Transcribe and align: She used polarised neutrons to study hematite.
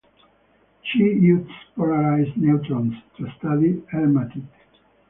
She 0.81 0.97
used 1.03 1.51
polarised 1.75 2.35
neutrons 2.35 2.95
to 3.17 3.31
study 3.37 3.83
hematite. 3.91 4.41